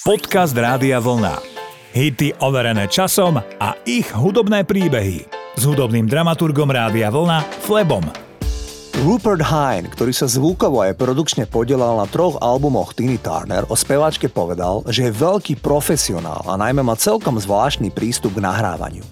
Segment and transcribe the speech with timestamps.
[0.00, 1.36] Podcast Rádia Vlna.
[1.92, 5.28] Hity overené časom a ich hudobné príbehy.
[5.60, 8.08] S hudobným dramaturgom Rádia Vlna Flebom.
[9.04, 14.32] Rupert Hine, ktorý sa zvukovo aj produkčne podielal na troch albumoch Tiny Turner, o speváčke
[14.32, 19.04] povedal, že je veľký profesionál a najmä má celkom zvláštny prístup k nahrávaniu.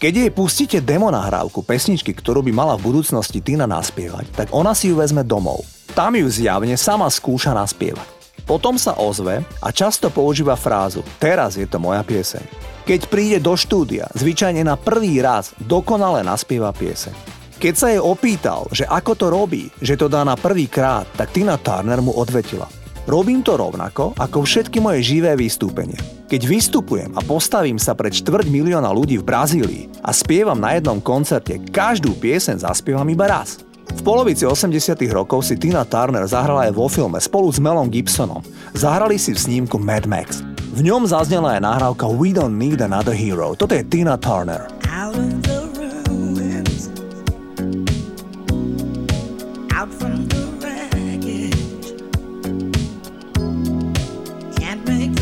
[0.00, 4.72] Keď jej pustíte demo nahrávku pesničky, ktorú by mala v budúcnosti Tina naspievať, tak ona
[4.72, 5.68] si ju vezme domov.
[5.92, 8.19] Tam ju zjavne sama skúša naspievať.
[8.44, 12.44] Potom sa ozve a často používa frázu Teraz je to moja pieseň.
[12.88, 17.12] Keď príde do štúdia, zvyčajne na prvý raz dokonale naspieva pieseň.
[17.60, 21.36] Keď sa jej opýtal, že ako to robí, že to dá na prvý krát, tak
[21.36, 22.64] Tina Turner mu odvetila.
[23.04, 26.00] Robím to rovnako ako všetky moje živé vystúpenia.
[26.30, 31.04] Keď vystupujem a postavím sa pred štvrť milióna ľudí v Brazílii a spievam na jednom
[31.04, 33.60] koncerte, každú piesen zaspievam iba raz.
[33.90, 38.40] V polovici 80 rokov si Tina Turner zahrala aj vo filme spolu s Melom Gibsonom.
[38.76, 40.46] Zahrali si v snímku Mad Max.
[40.70, 43.58] V ňom zaznela aj nahrávka We Don't Need Another Hero.
[43.58, 44.70] Toto je Tina Turner.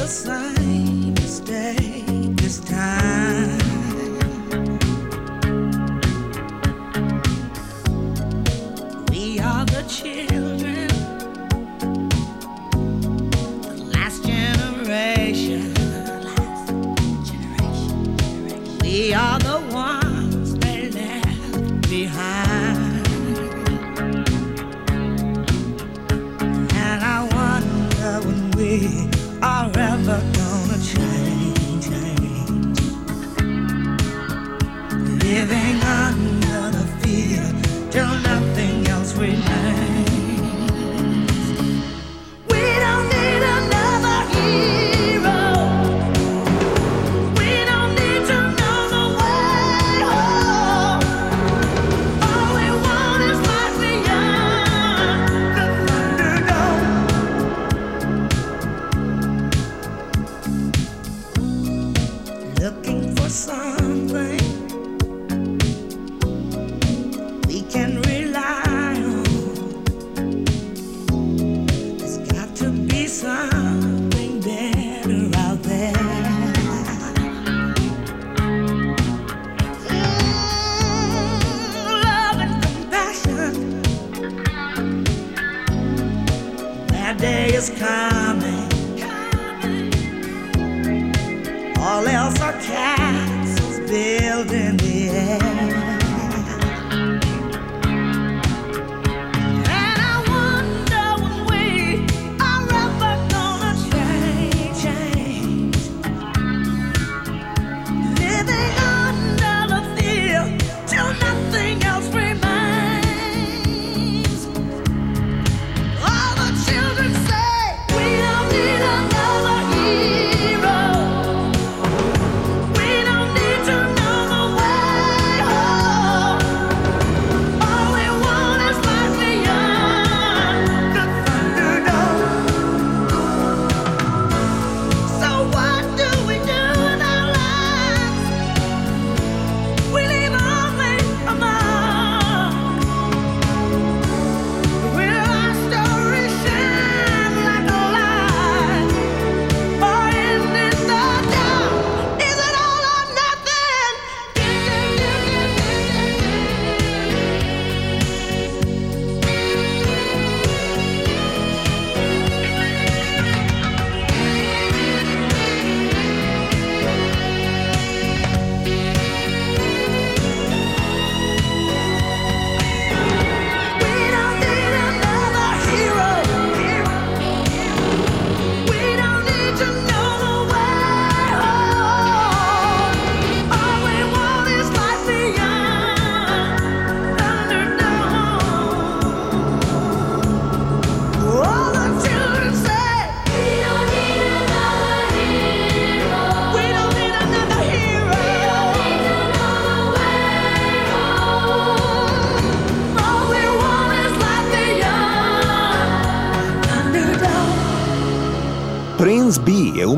[0.08, 3.07] Same mistake this time.
[87.58, 88.68] is coming.
[91.80, 95.77] All else are castles built in the air.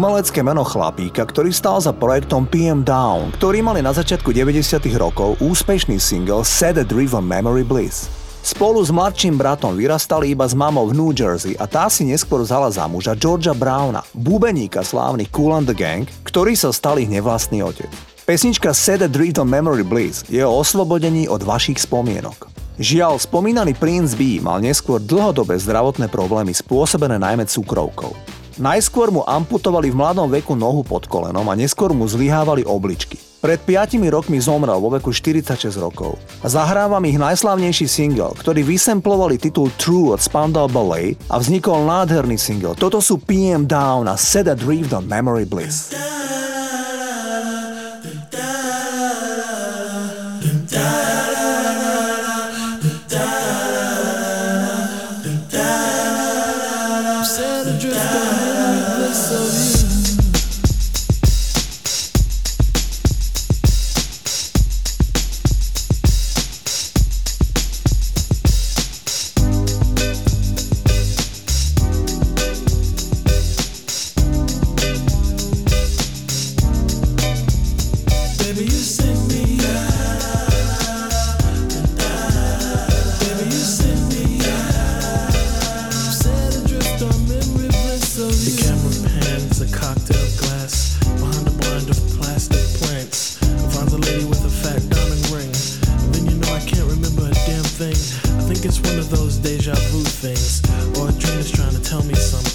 [0.00, 4.80] Umelecké meno chlapíka, ktorý stal za projektom PM Down, ktorý mali na začiatku 90.
[4.96, 8.08] rokov úspešný single Set a Driven Memory Bliss.
[8.40, 12.40] Spolu s mladším bratom vyrastali iba s mamou v New Jersey a tá si neskôr
[12.40, 17.12] vzala za muža Georgia Browna, bubeníka slávnych Cool and the Gang, ktorý sa stal ich
[17.12, 17.92] nevlastný otec.
[18.24, 22.48] Pesnička Set a on Memory Bliss je o oslobodení od vašich spomienok.
[22.80, 28.16] Žiaľ, spomínaný Prince B mal neskôr dlhodobé zdravotné problémy spôsobené najmä cukrovkou.
[28.60, 33.16] Najskôr mu amputovali v mladom veku nohu pod kolenom a neskôr mu zlyhávali obličky.
[33.40, 36.20] Pred 5 rokmi zomrel vo veku 46 rokov.
[36.44, 42.76] Zahrávam ich najslavnejší single, ktorý vysemplovali titul True od Spandau Ballet a vznikol nádherný single.
[42.76, 45.96] Toto sú PM Down a Set a Drift on Memory Bliss.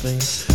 [0.05, 0.54] things.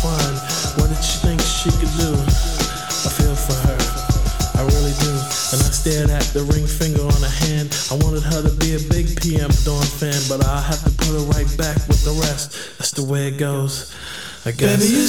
[0.00, 0.32] fun.
[0.80, 2.12] What did she think she could do?
[2.16, 3.80] I feel for her,
[4.56, 5.12] I really do.
[5.52, 7.76] And I stared at the ring finger on her hand.
[7.90, 11.12] I wanted her to be a big PM Dawn fan, but I have to put
[11.12, 12.52] her right back with the rest.
[12.78, 13.92] That's the way it goes,
[14.46, 14.80] I guess.
[14.80, 15.06] Baby, you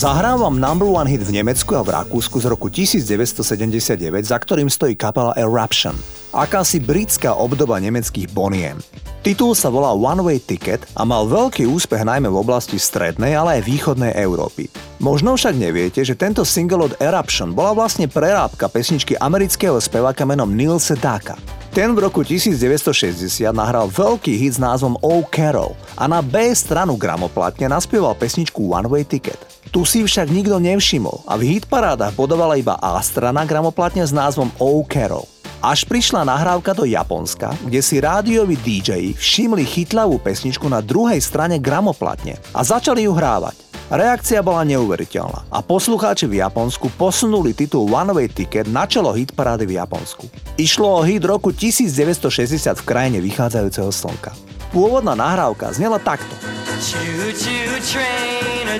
[0.00, 4.96] Zahrávam number one hit v Nemecku a v Rakúsku z roku 1979, za ktorým stojí
[4.96, 5.92] kapela Eruption.
[6.32, 8.80] Akási britská obdoba nemeckých boniem.
[9.20, 13.60] Titul sa volá One Way Ticket a mal veľký úspech najmä v oblasti strednej, ale
[13.60, 14.72] aj východnej Európy.
[15.04, 20.48] Možno však neviete, že tento single od Eruption bola vlastne prerábka pesničky amerického speváka menom
[20.48, 21.36] Neil Sedaka.
[21.70, 26.98] Ten v roku 1960 nahral veľký hit s názvom Oh Carol a na B stranu
[26.98, 29.38] gramoplatne naspieval pesničku One Way Ticket.
[29.70, 34.50] Tu si však nikto nevšimol a v hitparádach bodovala iba A strana gramoplatne s názvom
[34.58, 35.30] Oh Carol.
[35.62, 41.62] Až prišla nahrávka do Japonska, kde si rádioví DJ všimli chytlavú pesničku na druhej strane
[41.62, 43.69] gramoplatne a začali ju hrávať.
[43.90, 49.66] Reakcia bola neuveriteľná a poslucháči v Japonsku posunuli titul One Way Ticket na čelo hitparády
[49.66, 50.30] v Japonsku.
[50.62, 54.30] Išlo o hit roku 1960 v krajine vychádzajúceho slnka.
[54.70, 56.30] Pôvodná nahrávka znela takto.
[56.78, 58.78] Choo-choo train a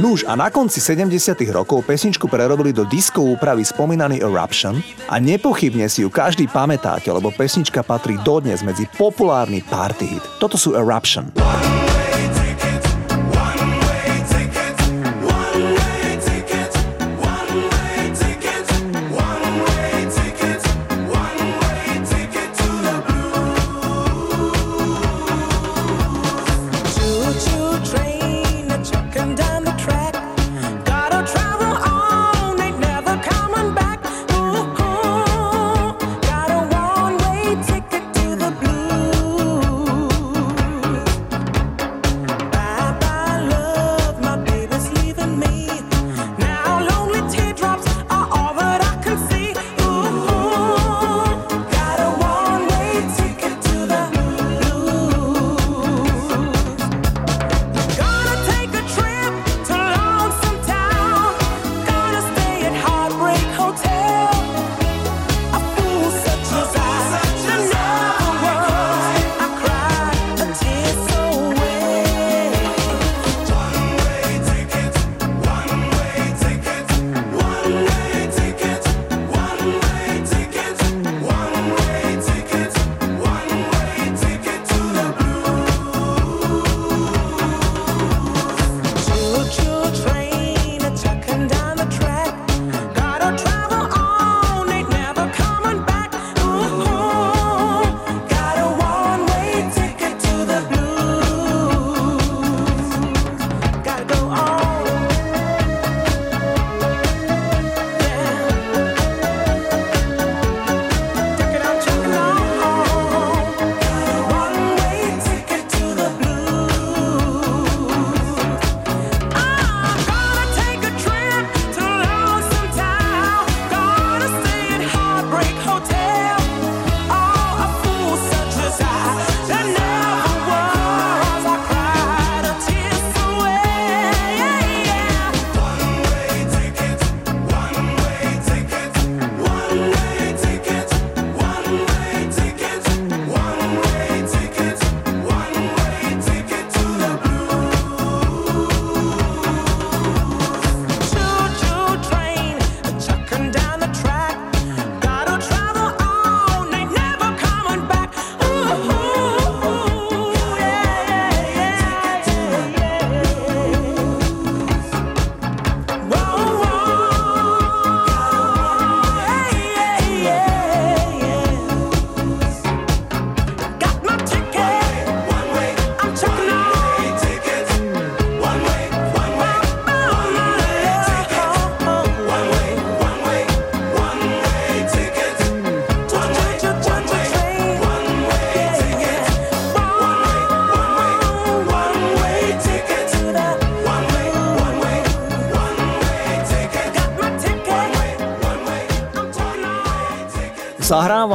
[0.00, 4.80] Nuž a na konci 70 rokov pesničku prerobili do disco úpravy spomínaný Eruption
[5.12, 10.24] a nepochybne si ju každý pamätáte, lebo pesnička patrí dodnes medzi populárny party hit.
[10.40, 11.28] Toto sú Eruption.
[11.36, 11.69] One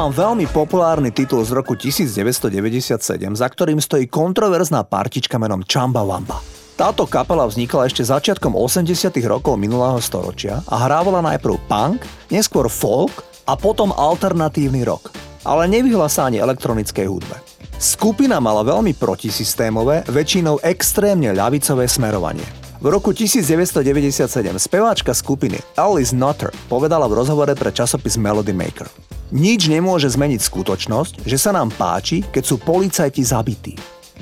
[0.05, 2.93] Zahrávam veľmi populárny titul z roku 1997,
[3.33, 6.45] za ktorým stojí kontroverzná partička menom Chamba Wamba.
[6.77, 8.85] Táto kapela vznikla ešte začiatkom 80
[9.25, 15.09] rokov minulého storočia a hrávala najprv punk, neskôr folk a potom alternatívny rock.
[15.41, 17.41] Ale nevyhla sa ani elektronickej hudbe.
[17.81, 22.45] Skupina mala veľmi protisystémové, väčšinou extrémne ľavicové smerovanie.
[22.77, 24.21] V roku 1997
[24.61, 28.85] speváčka skupiny Alice Nutter povedala v rozhovore pre časopis Melody Maker.
[29.33, 33.73] Nič nemôže zmeniť skutočnosť, že sa nám páči, keď sú policajti zabití.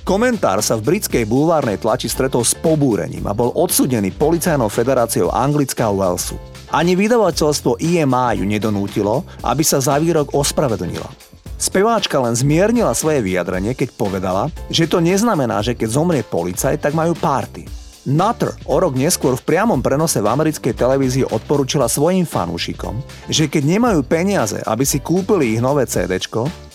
[0.04, 5.88] Komentár sa v britskej bulvárnej tlači stretol s pobúrením a bol odsudený Policajnou federáciou Anglická
[5.88, 6.36] Walesu.
[6.72, 11.08] Ani vydavateľstvo EMI ju nedonútilo, aby sa za výrok ospravedlnila.
[11.56, 16.92] Speváčka len zmiernila svoje vyjadrenie, keď povedala, že to neznamená, že keď zomrie policaj, tak
[16.92, 17.83] majú párty.
[18.04, 23.00] Nutter o rok neskôr v priamom prenose v americkej televízii odporúčila svojim fanúšikom,
[23.32, 26.20] že keď nemajú peniaze, aby si kúpili ich nové CD,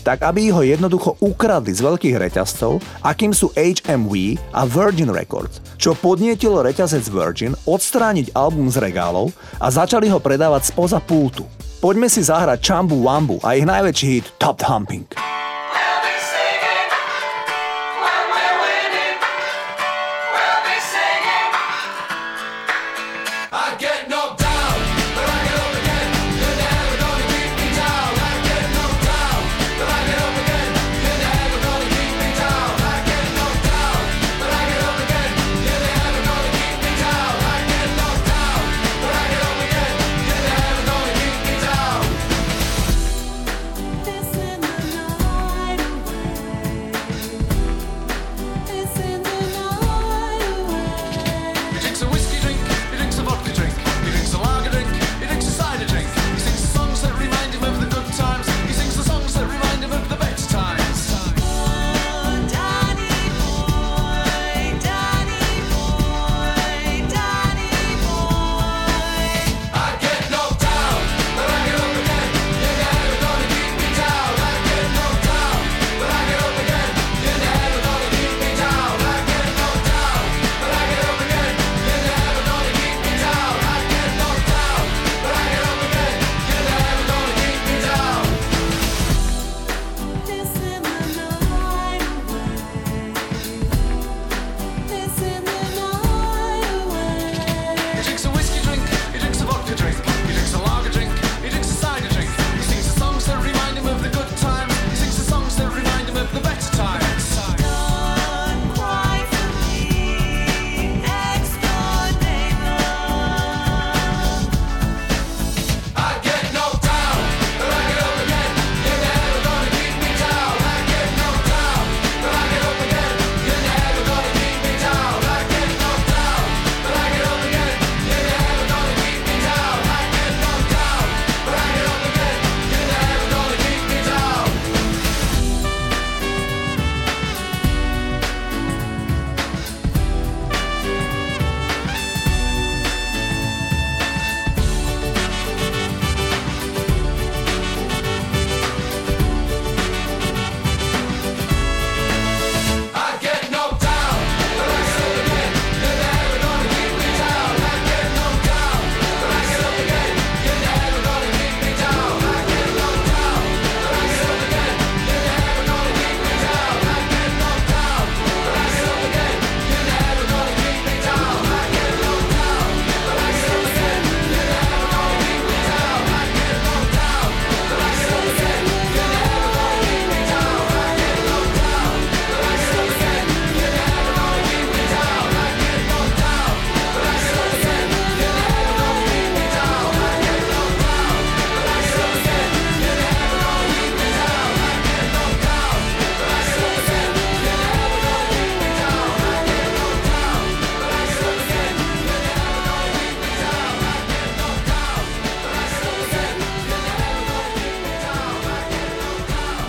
[0.01, 5.93] tak aby ho jednoducho ukradli z veľkých reťazcov, akým sú HMV a Virgin Records, čo
[5.93, 9.29] podnietilo reťazec Virgin odstrániť album z regálov
[9.61, 11.45] a začali ho predávať spoza pultu.
[11.85, 15.05] Poďme si zahrať Chambu Wambu a ich najväčší hit Top Humping.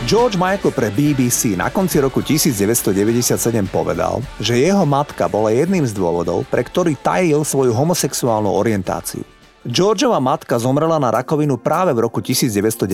[0.10, 3.30] George Michael pre BBC na konci roku 1997
[3.70, 9.22] povedal, že jeho matka bola jedným z dôvodov, pre ktorý tajil svoju homosexuálnu orientáciu.
[9.70, 12.90] Georgeova matka zomrela na rakovinu práve v roku 1997.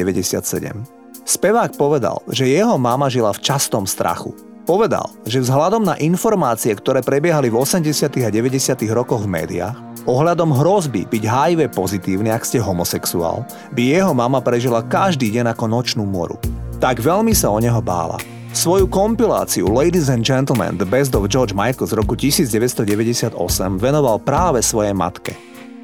[1.23, 4.35] Spevák povedal, že jeho mama žila v častom strachu.
[4.67, 8.11] Povedal, že vzhľadom na informácie, ktoré prebiehali v 80.
[8.11, 8.59] a 90.
[8.91, 14.83] rokoch v médiách, ohľadom hrozby byť HIV pozitívny, ak ste homosexuál, by jeho mama prežila
[14.83, 16.35] každý deň ako nočnú moru
[16.79, 18.19] tak veľmi sa o neho bála.
[18.55, 23.35] Svoju kompiláciu Ladies and Gentlemen The Best of George Michael z roku 1998
[23.75, 25.35] venoval práve svojej matke.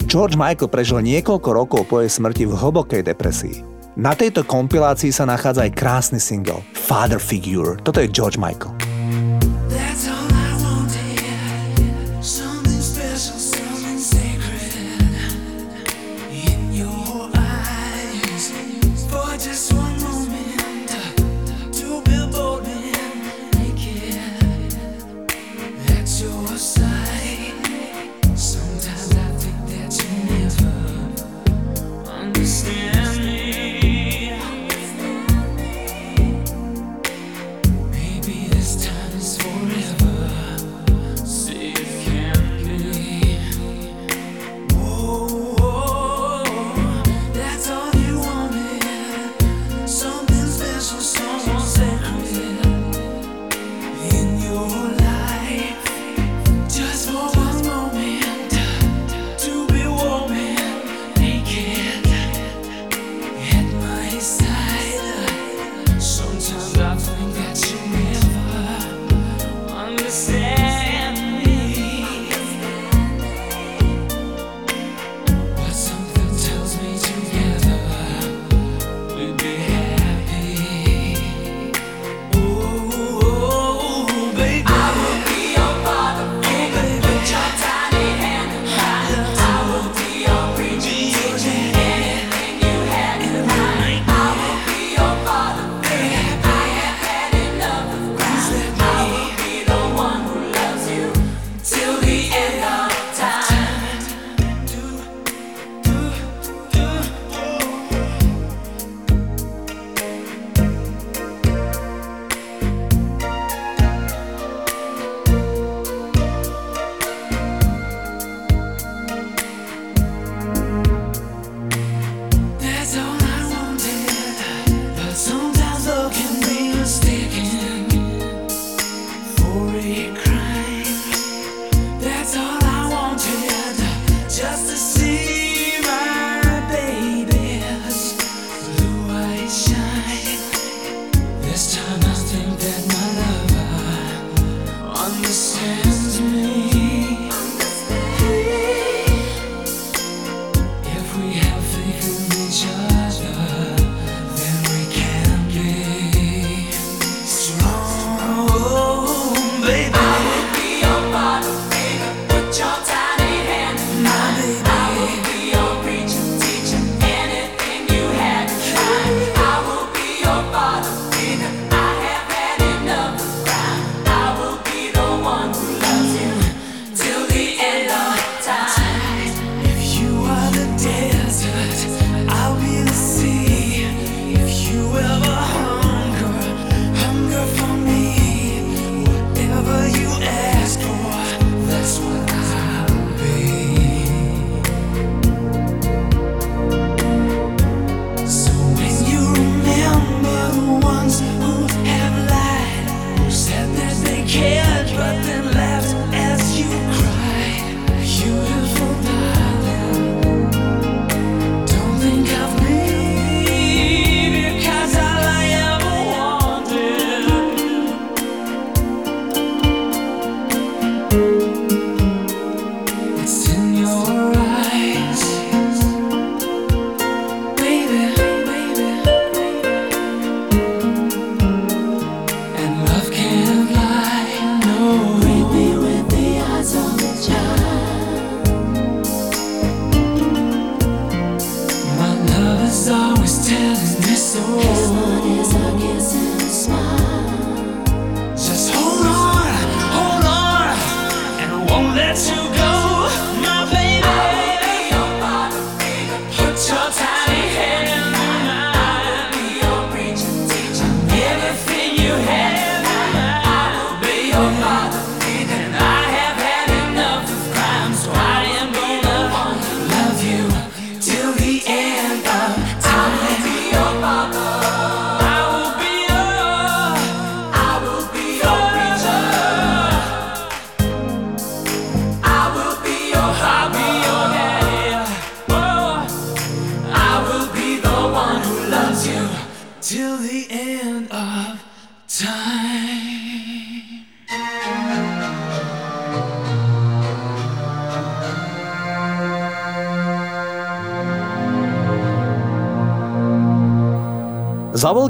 [0.08, 3.62] George Michael prežil niekoľko rokov po jej smrti v hlbokej depresii.
[4.00, 7.76] Na tejto kompilácii sa nachádza aj krásny single Father Figure.
[7.84, 8.72] Toto je George Michael.
[26.22, 27.01] This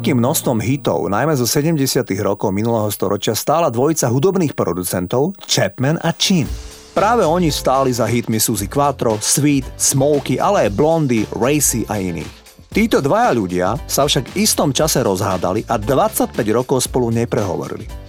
[0.02, 1.78] veľkým množstvom hitov, najmä zo 70.
[2.26, 6.50] rokov minulého storočia, stála dvojica hudobných producentov Chapman a Chin.
[6.98, 12.26] Práve oni stáli za hitmi Suzy Quattro, Sweet, Smokey, ale aj Blondy, Racy a iní.
[12.74, 18.01] Títo dvaja ľudia sa však v istom čase rozhádali a 25 rokov spolu neprehovorili.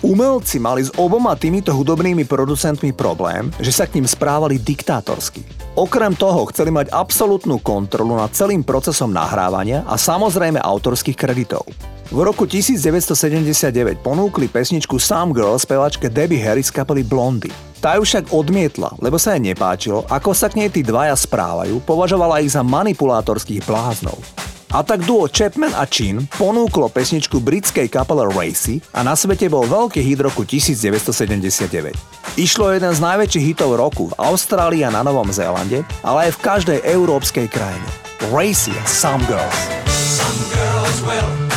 [0.00, 5.44] Umelci mali s oboma týmito hudobnými producentmi problém, že sa k ním správali diktátorsky.
[5.76, 11.68] Okrem toho chceli mať absolútnu kontrolu nad celým procesom nahrávania a samozrejme autorských kreditov.
[12.08, 17.52] V roku 1979 ponúkli pesničku Some Girl spevačke Debbie Harris kapely Blondy.
[17.84, 21.76] Tá ju však odmietla, lebo sa jej nepáčilo, ako sa k nej tí dvaja správajú,
[21.84, 24.16] považovala ich za manipulátorských bláznov.
[24.70, 29.66] A tak duo Chapman a Chin ponúklo pesničku britskej kapele Racy a na svete bol
[29.66, 31.90] veľký hit roku 1979.
[32.38, 36.42] Išlo jeden z najväčších hitov roku v Austrálii a na Novom Zélande, ale aj v
[36.46, 37.88] každej európskej krajine.
[38.30, 39.58] Racy a Some Girls.
[39.90, 41.49] Some girls will,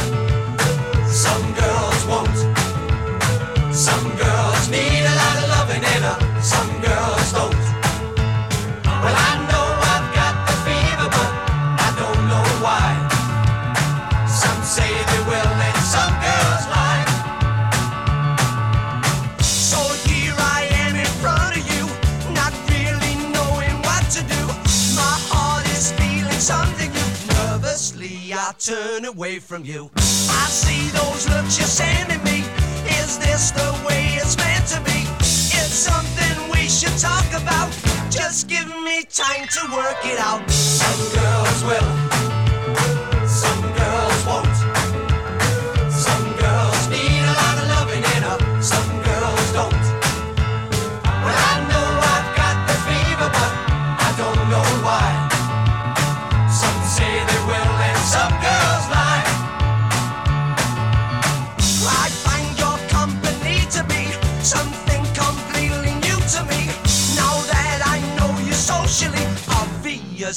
[28.63, 29.91] turn away from you.
[29.97, 32.45] I see those looks you're sending me.
[33.01, 35.03] Is this the way it's meant to be?
[35.19, 37.69] It's something we should talk about.
[38.09, 40.49] Just give me time to work it out.
[40.49, 42.32] Some girls will,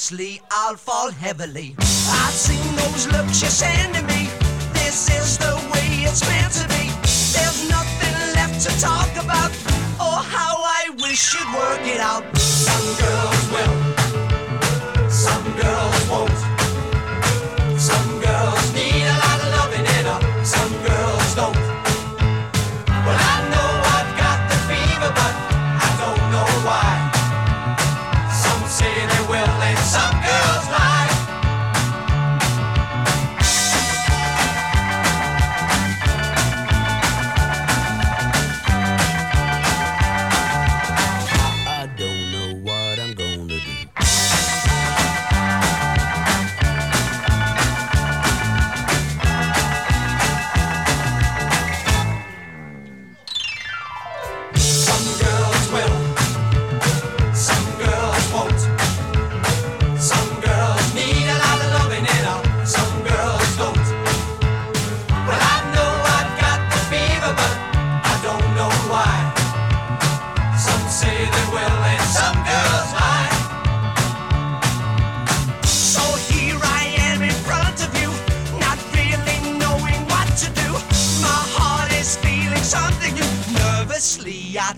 [0.06, 1.74] obviously I'll fall heavily.
[1.78, 4.25] I've seen those looks you're sending me.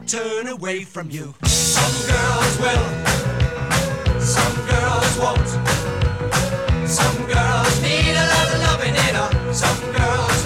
[0.09, 1.35] Turn away from you.
[1.44, 2.88] Some girls will,
[4.18, 5.49] some girls won't.
[6.88, 10.38] Some girls need a lot of loving in her, some girls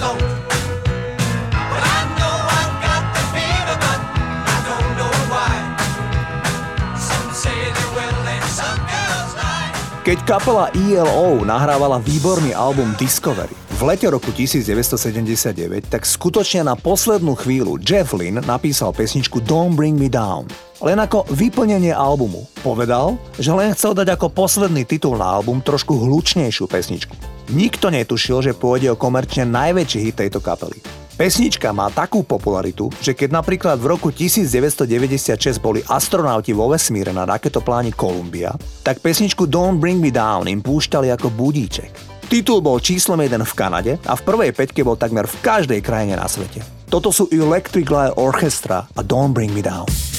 [10.03, 17.39] Keď kapela ELO nahrávala výborný album Discovery, v lete roku 1979, tak skutočne na poslednú
[17.39, 20.51] chvíľu Jeff Lynne napísal pesničku Don't Bring Me Down.
[20.83, 22.43] Len ako vyplnenie albumu.
[22.59, 27.15] Povedal, že len chcel dať ako posledný titul na album trošku hlučnejšiu pesničku.
[27.55, 30.83] Nikto netušil, že pôjde o komerčne najväčší hit tejto kapely.
[31.13, 37.21] Pesnička má takú popularitu, že keď napríklad v roku 1996 boli astronauti vo vesmíre na
[37.29, 38.49] raketopláni Columbia,
[38.81, 41.93] tak pesničku Don't Bring Me Down im púšťali ako budíček.
[42.33, 46.17] Titul bol číslom 1 v Kanade a v prvej peťke bol takmer v každej krajine
[46.17, 46.65] na svete.
[46.89, 50.12] Toto sú Electric Light Orchestra a Don't Bring Me Down.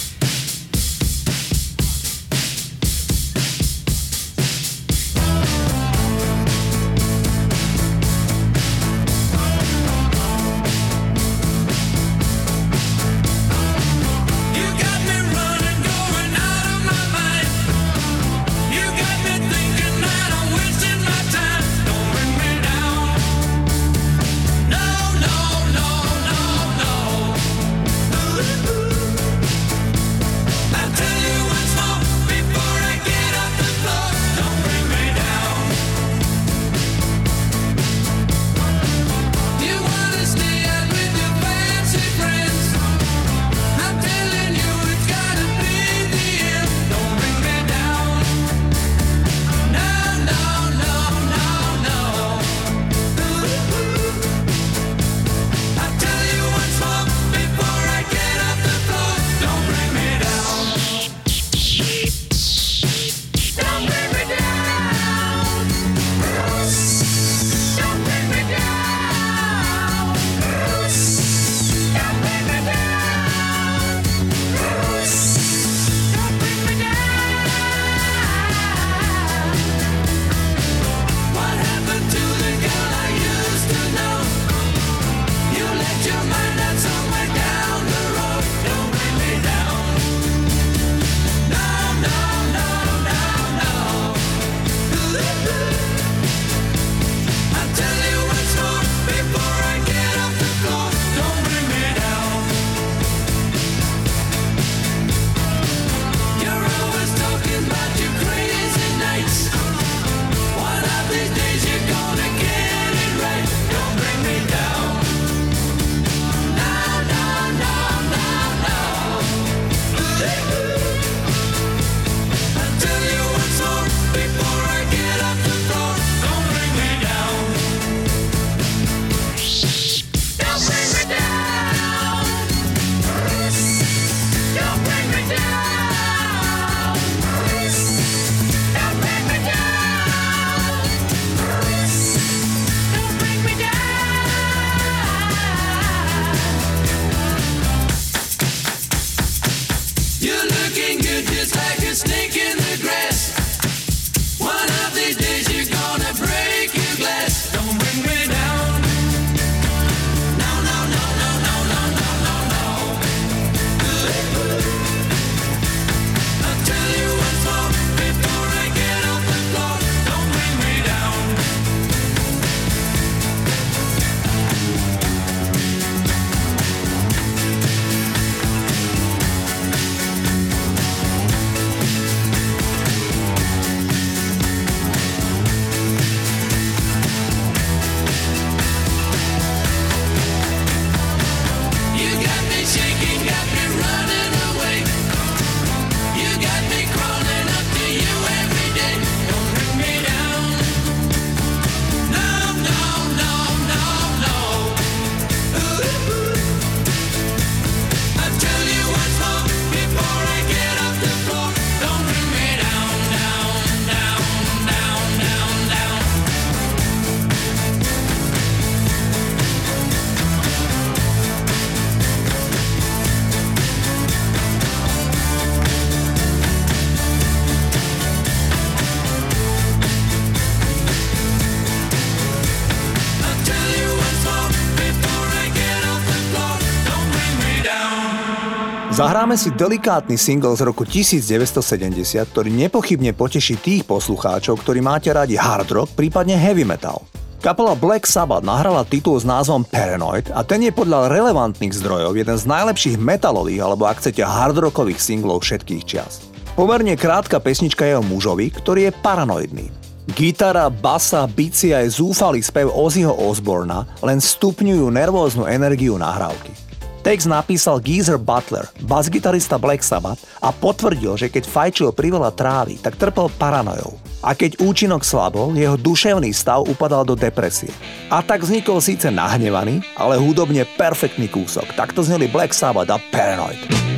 [238.95, 245.35] Zahráme si delikátny single z roku 1970, ktorý nepochybne poteší tých poslucháčov, ktorí máte radi
[245.35, 247.03] hard rock, prípadne heavy metal.
[247.43, 252.39] Kapela Black Sabbath nahrala titul s názvom Paranoid a ten je podľa relevantných zdrojov jeden
[252.39, 256.31] z najlepších metalových alebo ak chcete hardrockových singlov všetkých čias.
[256.55, 259.75] Pomerne krátka pesnička je o mužovi, ktorý je paranoidný.
[260.15, 266.64] Gitara, basa, bici aj zúfalý spev Ozzyho Osborna len stupňujú nervóznu energiu nahrávky.
[267.05, 272.97] Text napísal Geezer Butler, basgitarista Black Sabbath a potvrdil, že keď fajčil priveľa trávy, tak
[272.97, 274.01] trpel paranojou.
[274.25, 277.69] A keď účinok slabol, jeho duševný stav upadal do depresie.
[278.09, 281.77] A tak vznikol síce nahnevaný, ale hudobne perfektný kúsok.
[281.77, 283.94] Takto zneli Black Sabbath a Paranoid.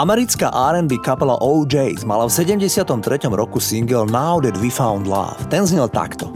[0.00, 2.80] Americká R&B kapela OJs mala v 73.
[3.36, 5.36] roku single Now That We Found Love.
[5.52, 6.32] Ten znel takto.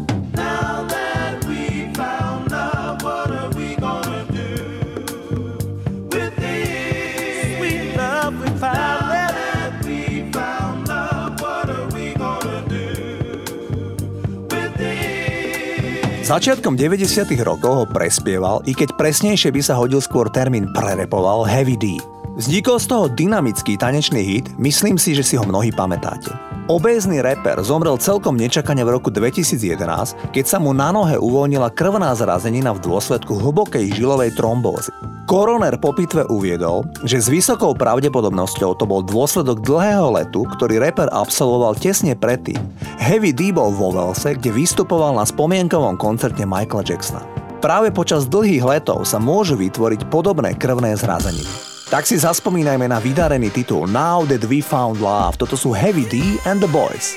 [16.25, 17.33] Začiatkom 90.
[17.41, 21.97] rokov ho prespieval, i keď presnejšie by sa hodil skôr termín prerepoval Heavy D.
[22.35, 26.35] Vznikol z toho dynamický tanečný hit, myslím si, že si ho mnohí pamätáte.
[26.67, 32.11] Obézny reper zomrel celkom nečakane v roku 2011, keď sa mu na nohe uvoľnila krvná
[32.19, 34.91] zrazenina v dôsledku hlbokej žilovej trombózy.
[35.31, 41.07] Koroner po pitve uviedol, že s vysokou pravdepodobnosťou to bol dôsledok dlhého letu, ktorý reper
[41.15, 42.59] absolvoval tesne predtým.
[42.99, 47.23] Heavy D bol vo Velse, kde vystupoval na spomienkovom koncerte Michaela Jacksona.
[47.63, 51.74] Práve počas dlhých letov sa môžu vytvoriť podobné krvné zrazeniny.
[51.95, 55.39] Tak si zaspomínajme na vydarený titul Now That We Found Love.
[55.39, 57.15] Toto sú Heavy D and the Boys.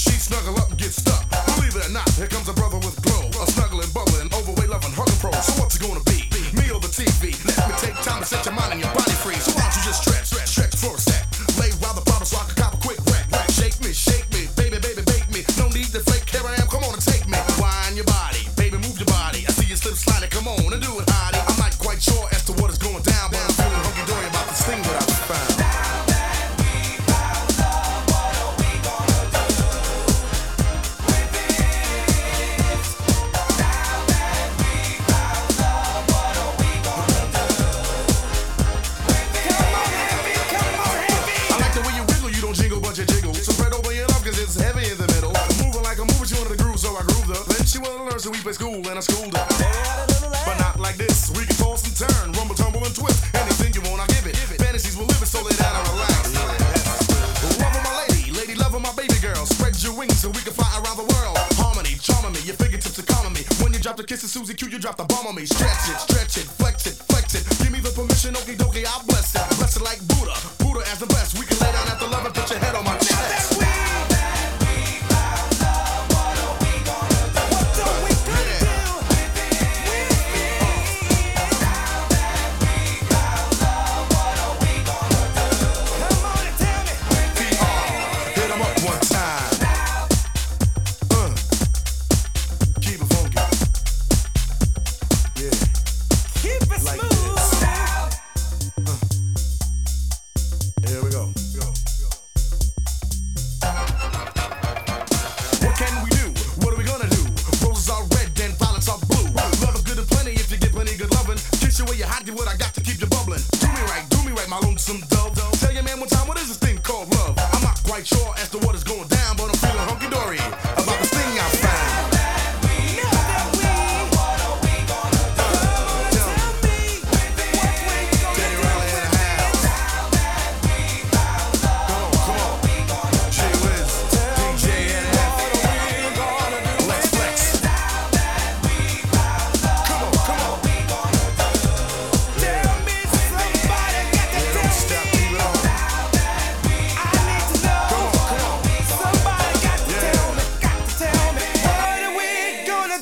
[0.00, 0.59] She snuggle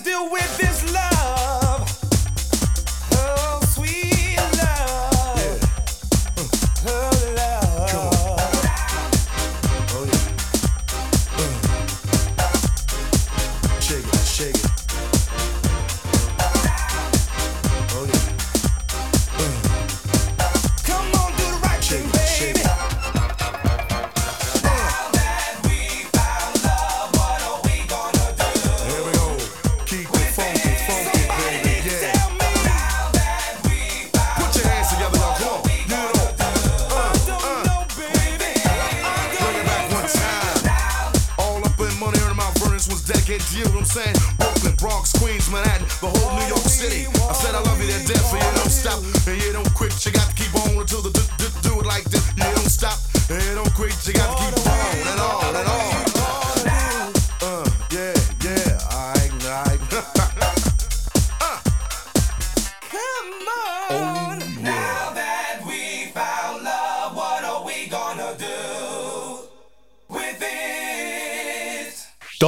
[0.05, 0.67] deal with this.